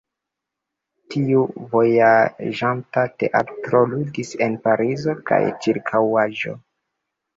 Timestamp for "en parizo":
4.47-5.17